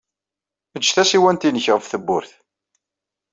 Ejj 0.77 0.89
tasiwant-nnek 0.95 1.65
ɣef 1.69 1.85
tewwurt. 1.91 2.31